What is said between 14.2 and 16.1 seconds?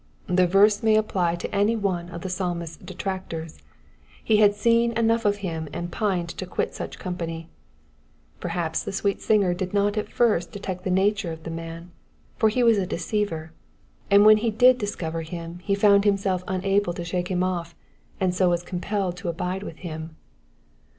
when he did dis cover him he found